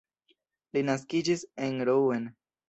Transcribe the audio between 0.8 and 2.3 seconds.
naskiĝis en Rouen.